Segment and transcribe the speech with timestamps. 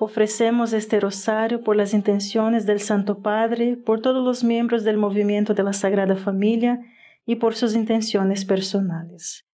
[0.00, 5.54] Ofrecemos este rosario por las intenciones del Santo Padre, por todos los miembros del movimiento
[5.54, 6.80] de la Sagrada Familia
[7.26, 9.44] y por sus intenciones personales.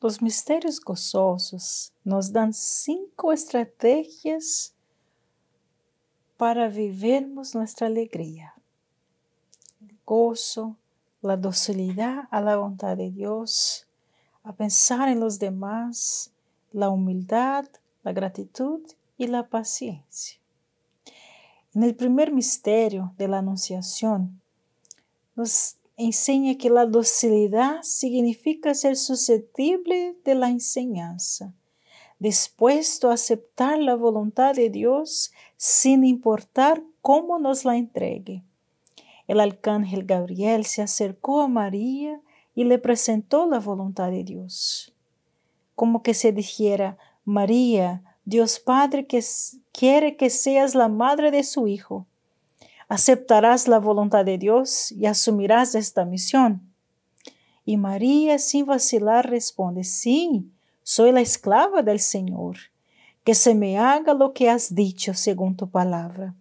[0.00, 4.74] Los misterios gozosos nos dan cinco estrategias
[6.36, 8.54] para vivirmos nuestra alegría.
[9.80, 10.76] El gozo,
[11.20, 13.88] la docilidad a la voluntad de Dios,
[14.42, 16.32] a pensar en los demás,
[16.72, 17.66] la humildad,
[18.08, 18.80] la gratitud
[19.18, 20.40] y la paciencia.
[21.74, 24.40] En el primer misterio de la Anunciación,
[25.36, 31.52] nos enseña que la docilidad significa ser susceptible de la enseñanza,
[32.18, 38.42] dispuesto a aceptar la voluntad de Dios sin importar cómo nos la entregue.
[39.26, 42.22] El arcángel Gabriel se acercó a María
[42.54, 44.94] y le presentó la voluntad de Dios,
[45.74, 46.96] como que se dijera,
[47.28, 49.22] María, Dios Padre que
[49.72, 52.06] quiere que seas la madre de su Hijo.
[52.88, 56.72] Aceptarás la voluntad de Dios y asumirás esta misión.
[57.66, 60.50] Y María sin vacilar responde, sí,
[60.82, 62.56] soy la esclava del Señor,
[63.24, 66.34] que se me haga lo que has dicho según tu palabra.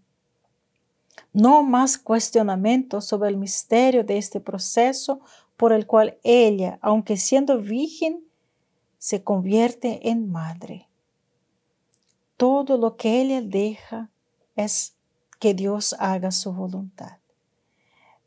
[1.34, 5.20] No más cuestionamiento sobre el misterio de este proceso
[5.58, 8.27] por el cual ella, aunque siendo virgen,
[8.98, 10.88] se convierte en madre.
[12.38, 14.10] Todo lo que ella deja
[14.56, 14.96] es
[15.40, 17.18] que Dios haga su voluntad.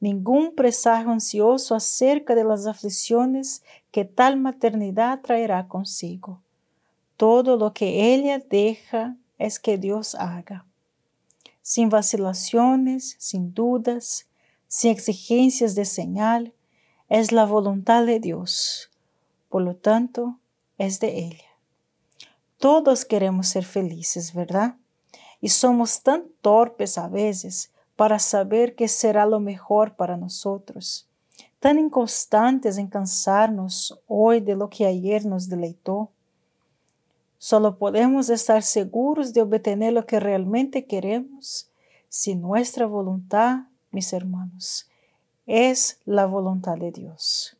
[0.00, 6.40] Ningún presagio ansioso acerca de las aflicciones que tal maternidad traerá consigo.
[7.16, 10.64] Todo lo que ella deja es que Dios haga.
[11.60, 14.26] Sin vacilaciones, sin dudas,
[14.68, 16.54] sin exigencias de señal,
[17.10, 18.90] es la voluntad de Dios.
[19.50, 20.39] Por lo tanto,
[20.80, 21.44] es de ella.
[22.56, 24.76] Todos queremos ser felices, ¿verdad?
[25.40, 31.06] Y somos tan torpes a veces para saber que será lo mejor para nosotros,
[31.58, 36.12] tan inconstantes en cansarnos hoy de lo que ayer nos deleitó.
[37.36, 41.70] Solo podemos estar seguros de obtener lo que realmente queremos
[42.08, 44.88] si nuestra voluntad, mis hermanos,
[45.46, 47.59] es la voluntad de Dios.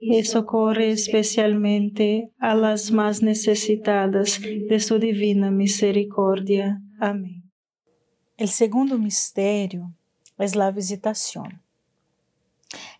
[0.00, 6.80] y socorre especialmente a las más necesitadas de su divina misericordia.
[7.00, 7.50] Amén.
[8.36, 9.92] El segundo misterio
[10.38, 11.60] es la visitación.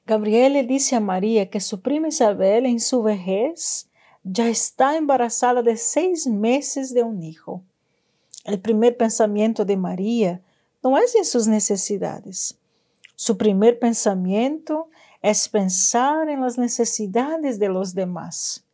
[0.07, 3.89] Gabriel le dice a María que su prima Isabel en su vejez
[4.25, 7.63] ya está embarazada de seis meses de un hijo.
[8.45, 10.41] El primer pensamiento de María
[10.83, 12.59] no es en sus necesidades.
[13.15, 14.89] Su primer pensamiento
[15.23, 18.65] es pensar en las necesidades de los demás.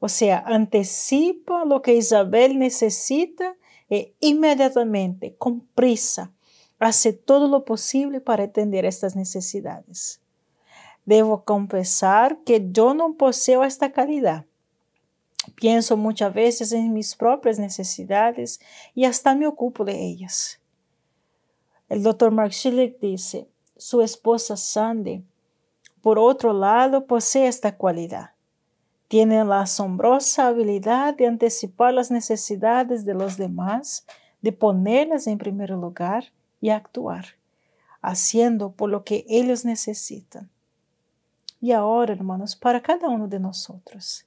[0.00, 3.56] O sea, anticipa lo que Isabel necesita
[3.90, 6.32] e inmediatamente, con prisa,
[6.78, 10.20] hace todo lo posible para atender estas necesidades.
[11.04, 14.44] Debo confesar que yo no poseo esta calidad.
[15.54, 18.60] Pienso muchas veces en mis propias necesidades
[18.94, 20.60] y hasta me ocupo de ellas.
[21.88, 25.24] El doctor Mark Schilling dice, su esposa Sandy,
[26.02, 28.30] por otro lado, posee esta cualidad.
[29.08, 34.06] Tiene la asombrosa habilidad de anticipar las necesidades de los demás,
[34.42, 36.24] de ponerlas en primer lugar
[36.60, 37.26] y actuar,
[38.02, 40.50] haciendo por lo que ellos necesitan.
[41.60, 44.26] Y ahora, hermanos, para cada uno de nosotros,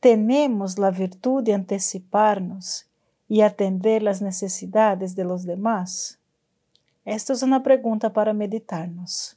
[0.00, 2.86] tenemos la virtud de anticiparnos
[3.28, 6.18] y atender las necesidades de los demás.
[7.04, 9.36] Esta es una pregunta para meditarnos.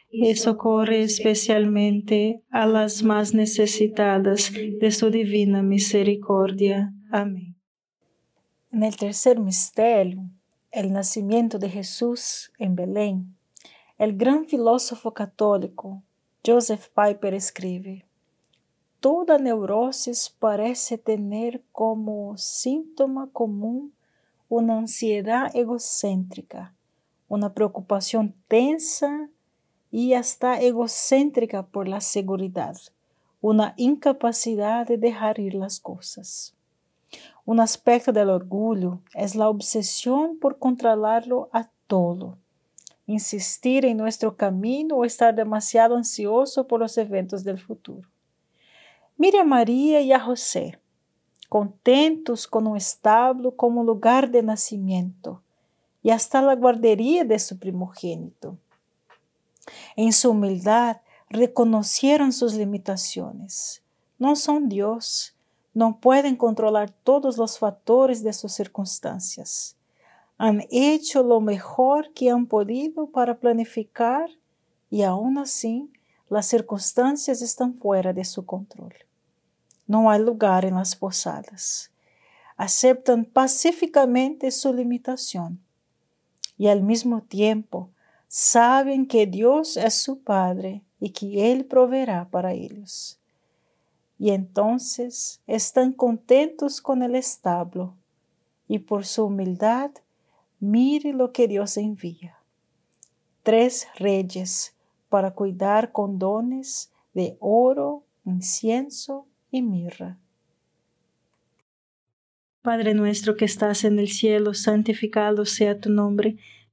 [0.11, 6.93] y socorre especialmente a las más necesitadas de su divina misericordia.
[7.11, 7.55] Amén.
[8.71, 10.29] En el tercer misterio,
[10.71, 13.35] el nacimiento de Jesús en Belén,
[13.97, 16.03] el gran filósofo católico
[16.45, 18.05] Joseph Piper escribe,
[18.99, 23.93] Toda neurosis parece tener como síntoma común
[24.47, 26.75] una ansiedad egocéntrica,
[27.27, 29.29] una preocupación tensa
[29.91, 32.77] y hasta egocéntrica por la seguridad,
[33.41, 36.55] una incapacidad de dejar ir las cosas.
[37.45, 42.37] Un aspecto del orgullo es la obsesión por controlarlo a todo,
[43.05, 48.07] insistir en nuestro camino o estar demasiado ansioso por los eventos del futuro.
[49.17, 50.79] Mire a María y a José,
[51.49, 55.41] contentos con un establo como lugar de nacimiento
[56.01, 58.57] y hasta la guardería de su primogénito.
[59.95, 60.97] En su humildad
[61.29, 63.81] reconocieron sus limitaciones.
[64.19, 65.35] No son Dios,
[65.73, 69.77] no pueden controlar todos los factores de sus circunstancias.
[70.37, 74.29] Han hecho lo mejor que han podido para planificar
[74.89, 75.91] y aún así
[76.29, 78.93] las circunstancias están fuera de su control.
[79.87, 81.91] No hay lugar en las posadas.
[82.57, 85.59] Aceptan pacíficamente su limitación
[86.57, 87.89] y al mismo tiempo
[88.33, 93.19] saben que Dios es su Padre y que Él proveerá para ellos
[94.21, 97.95] y entonces están contentos con el establo
[98.69, 99.89] y por su humildad
[100.59, 102.37] mire lo que Dios envía.
[103.41, 104.75] Tres reyes
[105.09, 110.19] para cuidar con dones de oro, incienso y mirra.
[112.61, 116.37] Padre nuestro que estás en el cielo, santificado sea tu nombre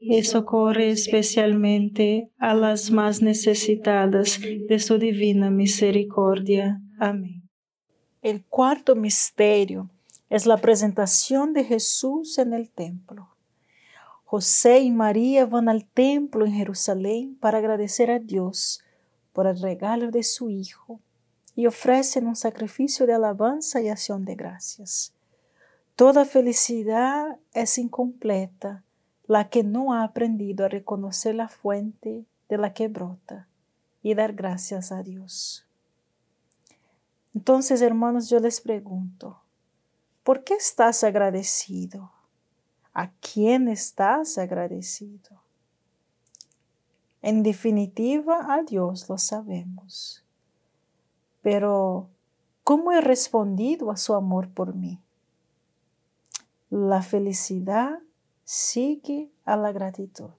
[0.00, 6.80] y socorre especialmente a las más necesitadas de su divina misericordia.
[6.98, 7.48] Amén.
[8.22, 9.90] El cuarto misterio
[10.30, 13.28] es la presentación de Jesús en el templo.
[14.24, 18.82] José y María van al templo en Jerusalén para agradecer a Dios
[19.32, 21.00] por el regalo de su Hijo
[21.54, 25.12] y ofrecen un sacrificio de alabanza y acción de gracias.
[25.94, 28.84] Toda felicidad es incompleta
[29.30, 33.46] la que no ha aprendido a reconocer la fuente de la que brota
[34.02, 35.64] y dar gracias a Dios.
[37.32, 39.40] Entonces, hermanos, yo les pregunto,
[40.24, 42.10] ¿por qué estás agradecido?
[42.92, 45.40] ¿A quién estás agradecido?
[47.22, 50.24] En definitiva, a Dios lo sabemos.
[51.40, 52.08] Pero,
[52.64, 54.98] ¿cómo he respondido a su amor por mí?
[56.68, 58.00] La felicidad
[58.52, 60.30] sigue a la gratitud.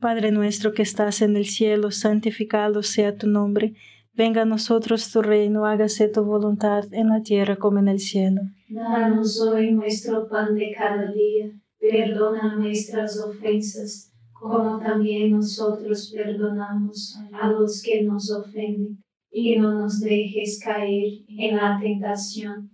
[0.00, 3.74] Padre nuestro que estás en el cielo, santificado sea tu nombre.
[4.14, 8.40] Venga a nosotros tu reino, hágase tu voluntad en la tierra como en el cielo.
[8.70, 17.50] Danos hoy nuestro pan de cada día, perdona nuestras ofensas, como también nosotros perdonamos a
[17.50, 22.73] los que nos ofenden, y no nos dejes caer en la tentación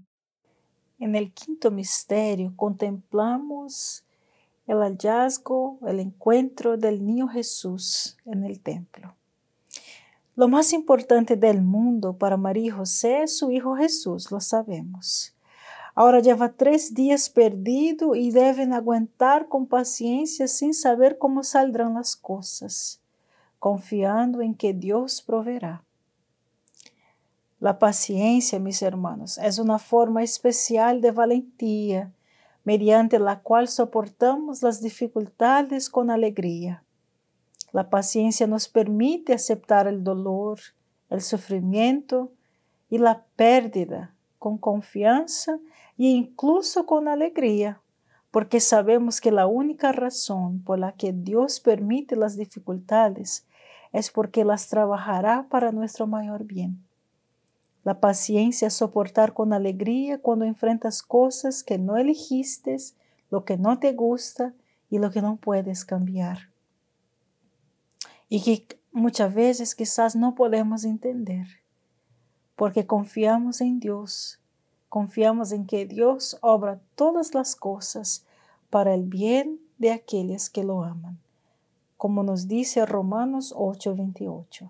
[1.01, 4.03] En el quinto misterio contemplamos
[4.67, 9.15] el hallazgo, el encuentro del niño Jesús en el templo.
[10.35, 15.33] Lo más importante del mundo para María y José es su hijo Jesús, lo sabemos.
[15.95, 22.15] Ahora lleva tres días perdido y deben aguantar con paciencia sin saber cómo saldrán las
[22.15, 23.01] cosas,
[23.57, 25.83] confiando en que Dios proveerá.
[27.61, 32.11] La paciencia, mis hermanos, es una forma especial de valentía,
[32.63, 36.83] mediante la cual soportamos las dificultades con alegría.
[37.71, 40.59] La paciencia nos permite aceptar el dolor,
[41.11, 42.31] el sufrimiento
[42.89, 45.59] y la pérdida con confianza
[45.99, 47.79] e incluso con alegría,
[48.31, 53.45] porque sabemos que la única razón por la que Dios permite las dificultades
[53.91, 56.83] es porque las trabajará para nuestro mayor bien.
[57.83, 62.77] La paciencia es soportar con alegría cuando enfrentas cosas que no elegiste,
[63.31, 64.53] lo que no te gusta
[64.89, 66.51] y lo que no puedes cambiar.
[68.29, 71.47] Y que muchas veces quizás no podemos entender,
[72.55, 74.39] porque confiamos en Dios,
[74.87, 78.25] confiamos en que Dios obra todas las cosas
[78.69, 81.19] para el bien de aquellos que lo aman,
[81.97, 84.69] como nos dice Romanos 8:28.